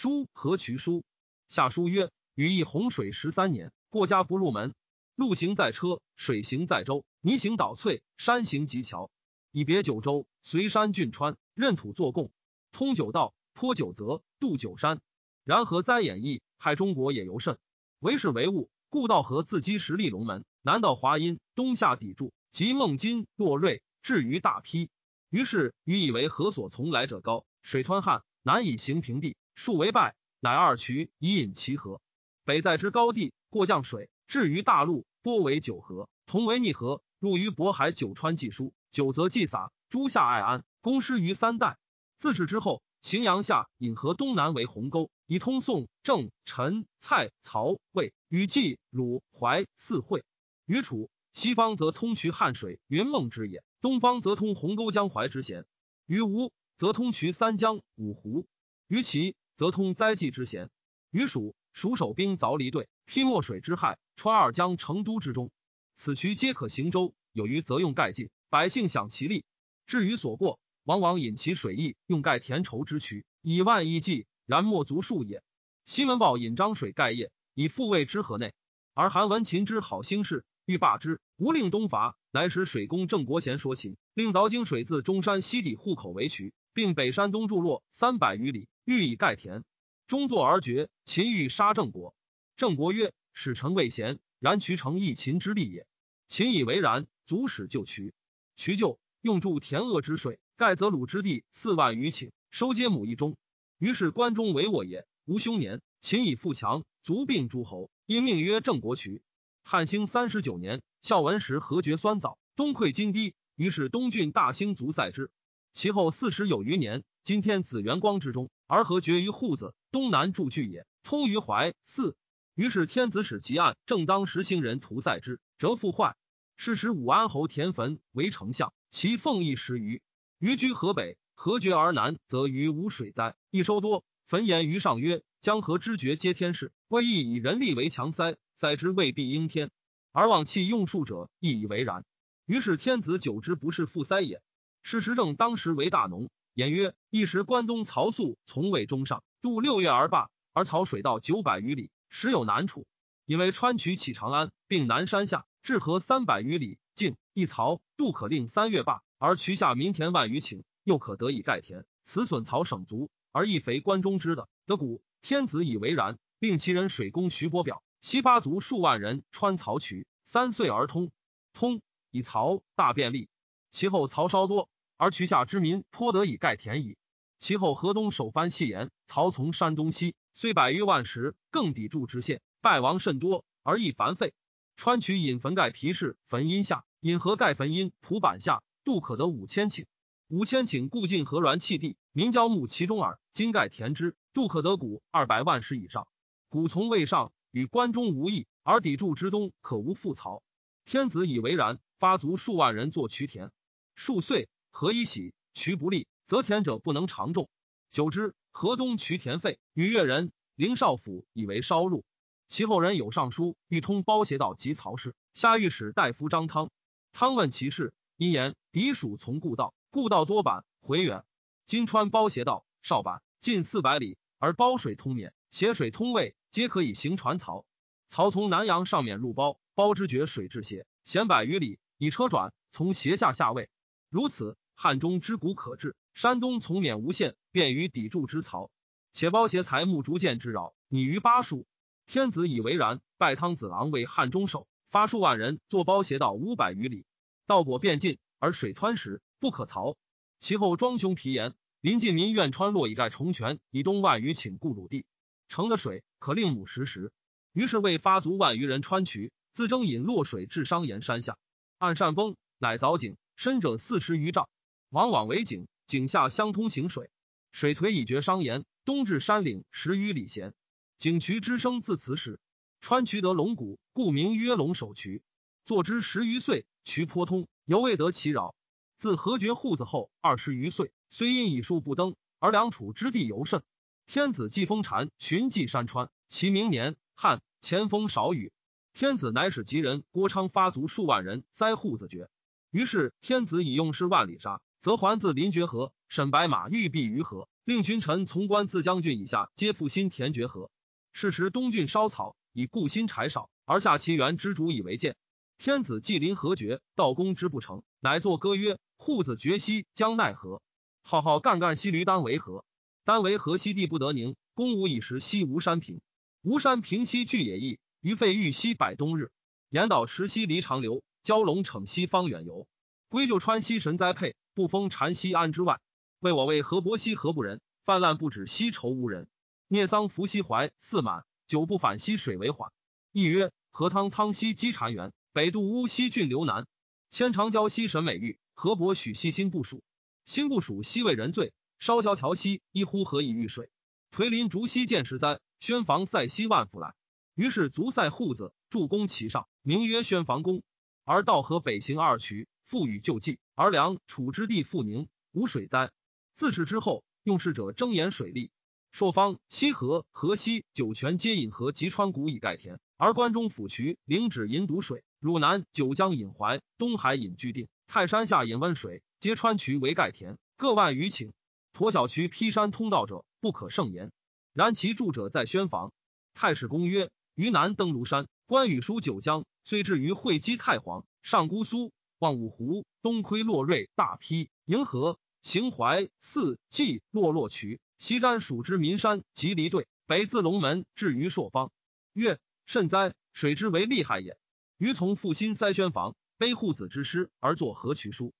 [0.00, 1.02] 书何渠书？
[1.48, 4.72] 下书曰：禹邑洪水十三年，过家不入门。
[5.16, 9.10] 路行在车，水行在舟，泥行捣翠，山行及桥。
[9.50, 12.30] 以别九州，随山峻川，任土作贡，
[12.70, 15.00] 通九道，坡九泽，渡九山。
[15.42, 17.58] 然何哉演义，害中国也尤甚。
[17.98, 24.90] 为是为物，故道河自积实立龙门，南到华阴，东下砥柱，及孟津、洛瑞，至于大邳。
[25.28, 32.00] 于是禹以为河所从来者高，水湍汉，难以行平地，数为败，乃二渠以引其河。
[32.44, 41.76] 北在之高地，过降水，至于大陆，波为九河，同为逆河，入于渤海九川，济书九泽，济洒诸夏爱安，公师于三代。
[42.18, 50.24] 自是之后，荥阳下引河东南为鸿沟，以通宋、郑、陈、蔡、曹、魏、禹、冀、鲁、淮四会。
[50.66, 53.64] 于楚西方则通渠汉水、云梦之野。
[53.80, 55.66] 东方则通鸿沟江淮之咸，
[56.06, 58.46] 于吴则通渠三江五湖，
[58.86, 60.70] 于齐则通灾济之咸，
[61.10, 65.50] 于蜀蜀守兵凿离队，披墨水之害，穿二江成都之中。
[65.96, 69.44] 此渠皆可行舟，有余则用盖尽，百姓享其利。
[69.84, 75.42] 至于所过，往往引其水溢，用盖田畴之渠，以万亿计，然莫足数也。
[75.84, 78.54] 西门豹引漳水盖业，以复卫之河内，
[78.94, 82.16] 而韩文秦之好兴事，欲罢之，无令东伐。
[82.30, 89.64] 乃使水工郑国贤说秦，令凿泾水自中山西底户口为渠，并北山东筑洛三百余里，欲以盖田。
[90.06, 90.88] 终作而绝。
[91.04, 92.14] 秦欲杀郑国，
[92.56, 95.86] 郑国曰：“使臣未贤，然渠成一秦之利也。”
[96.28, 98.14] 秦以为然，足使就渠。
[98.56, 103.36] 渠就，用筑田鄂之水，盖泽鲁之地四万余顷，收皆亩一中。
[103.78, 105.06] 于是关中为我也。
[105.24, 109.22] 无凶年，秦以富强，卒并诸侯，因命曰郑国渠。
[109.62, 110.82] 汉兴三十九年。
[111.00, 115.30] 孝文时，何绝酸枣，东溃金堤，于是东郡大兴卒塞之。
[115.72, 122.16] 其后四十有余年，今天子元光之中，而何绝于户子东南筑据也，通于淮泗。
[122.54, 126.16] 于是天子使吉案，正当时兴人屠塞之，折复坏。
[126.56, 130.02] 是时武安侯田汾为丞相，其俸邑十余。
[130.38, 134.04] 余居河北，何绝而南，则于无水灾，益收多。
[134.26, 139.70] 汾言于上曰：江河之绝，皆天事，未亦以人力为强塞，塞之未必应天。
[140.10, 142.04] 而往弃用术者，亦以为然。
[142.44, 144.42] 于是天子久之不是复塞也。
[144.90, 152.86] 事实正当时为大农，言曰：一时关东曹素从未中上，渡六月而罢，而曹水道九百余里，时有难处。
[153.26, 161.84] 因为川渠起长安，并南山下至河三百余里，境一曹渡可令三月罢，而渠下民田万余顷，又可得以盖田。
[162.02, 164.48] 此损曹省足，而亦肥关中之的。
[164.64, 167.82] 得古天子以为然，令其人水工徐伯表。
[168.00, 171.10] 西发族数万人穿曹渠，三岁而通。
[171.52, 173.28] 通以曹大便利。
[173.70, 176.98] 其后曹稍多，而渠下之民颇得以盖田矣。
[177.38, 184.34] 其后河东首藩细言，曹从山东西，虽百余万石，更抵柱之县，败亡甚多，而亦繁废。
[184.76, 189.86] 川渠引坟盖皮氏坟阴下，引河盖坟阴蒲板下，度可得五千顷。
[190.28, 193.18] 五千顷固尽河峦气地，民交牧其中耳。
[193.32, 196.06] 今盖田之，度可得谷二百万石以上。
[196.50, 197.32] 谷从未上。
[197.50, 200.42] 与关中无异，而砥柱之东可无复曹。
[200.84, 203.50] 天子以为然，发卒数万人作渠田。
[203.94, 204.50] 数岁，
[204.80, 205.34] 何以喜？
[205.54, 207.50] 渠不利，则田者不能长种。
[207.90, 209.58] 久之，河东渠田废。
[209.74, 212.04] 与越人林少府以为烧入。
[212.46, 215.16] 其后人有上书，欲通包斜道及曹氏。
[215.34, 216.70] 下御史大夫张汤。
[217.10, 221.24] 汤问其事，因言敌属从故道，故道多板回远。
[221.66, 226.36] 金川包斜道少板近四百里，而包水通免，斜水通渭。
[226.52, 227.64] 皆可以行船漕。
[228.06, 233.68] 曹从南阳上面入包，包之绝水至斜，险百余里，以车转，从斜下下位。
[234.08, 238.70] 如此，汉中之谷可治，山东从免无限，便于砥柱之曹。
[239.10, 241.66] 且包斜财木竹箭之扰，拟于巴蜀。
[242.06, 247.04] 天子以为然，拜汤子郎为汉中守，发数万人坐包斜道五百余里，
[247.48, 249.96] 道果便尽，而水湍时不可曹。
[250.38, 255.04] 其后庄兄皮言，临近民愿川洛以盖重泉，以东万余顷故鲁地。
[255.48, 257.10] 城的水可令母食食，
[257.52, 261.36] 于是为发足万余人穿渠，自征引洛水至商岩山下，
[261.78, 264.48] 按善崩，乃凿井，深者四十余丈，
[264.90, 267.10] 往往为井，井下相通行水，
[267.52, 270.54] 水颓以绝商岩，东至山岭十余里闲。
[270.96, 272.40] 井渠之声自此始。
[272.80, 275.22] 穿渠得龙骨，故名曰龙首渠。
[275.64, 278.54] 坐之十余岁，渠颇通，犹未得其扰。
[278.96, 283.62] 自何绝户子后二十余岁，虽因以数不登，而梁楚之地尤甚。
[284.06, 286.08] 天子既封禅，寻迹山川。
[286.28, 288.52] 其明年汉前风少雨，
[288.94, 292.30] 天子乃使吉人郭昌发卒数万人灾户子绝。
[292.70, 295.92] 于是天子以用师万里沙，则还自临绝河。
[296.08, 300.70] 沈白马欲避于河，令群臣从官自将军以下皆复兴田绝河。
[301.12, 305.16] 是时东郡烧草，以故新柴少，而下其原之主以为鉴。
[305.58, 310.62] 天子既临河绝，道公之不成，乃作歌曰：“户子绝兮，将奈何？
[311.02, 312.64] 浩浩干干兮，驴丹为何？
[313.04, 314.36] 丹为河西地不得宁。
[314.54, 316.00] 公无以时兮，无山平。
[316.42, 317.80] 无山平兮，巨野邑。
[318.00, 319.30] 于废玉兮，百冬日。
[319.68, 321.02] 岩岛石兮，离长流。
[321.24, 322.66] 蛟龙逞兮，方远游。
[323.08, 324.36] 归就川兮，神栽配。
[324.52, 325.80] 不封禅兮，安之外。
[326.20, 327.60] 为我为河伯兮，何不仁？
[327.84, 329.28] 泛滥不止兮，愁无人。
[329.66, 331.24] 聂桑伏兮，怀四满。
[331.46, 332.70] 久不反兮，水为缓。
[333.12, 335.12] 亦曰：河汤汤兮，积潺源。
[335.32, 336.66] 北渡乌溪郡流南，
[337.08, 339.82] 千长交兮神美玉，河伯许兮心不属。
[340.26, 343.70] 心不属兮为人罪，烧焦条兮一呼何以遇水？
[344.10, 346.94] 颓林竹兮见石哉，宣房塞兮万福来。
[347.34, 350.62] 于是卒塞户子，筑宫其上，名曰宣房宫。
[351.04, 353.38] 而道河北行二渠，复与救济。
[353.54, 355.90] 而梁楚之地复宁，无水灾。
[356.34, 358.50] 自是之后，用事者争言水利。
[358.92, 365.02] 朔方、西河、河西、酒泉皆引河及川谷以盖田，而关中府渠、灵止引堵水。
[365.18, 371.32] 汝南九江引淮，东海引居定，泰山下引温水，皆川渠为盖田，各万余顷。
[371.72, 374.12] 驼小渠劈山通道者，不可胜言。
[374.52, 375.92] 然其住者在宣房。
[376.34, 391.70] 太史公曰：于南登庐山，关羽书九江，虽至于会稽太皇，上姑苏，望五湖，东窥洛瑞，大陂，银河，行淮，泗，济，洛洛渠，西瞻蜀之岷山及离队，北自龙门至于朔方。
[392.12, 393.14] 曰：甚哉！
[393.32, 394.36] 水之为利害也。
[394.78, 398.32] 余从复兴塞宣房，悲护子之师而作河渠书。